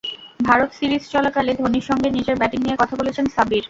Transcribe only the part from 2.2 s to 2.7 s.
batting